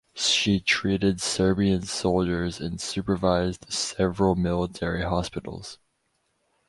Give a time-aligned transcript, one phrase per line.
[0.15, 5.77] She treated Serbian soldiers and supervised several military hospitals.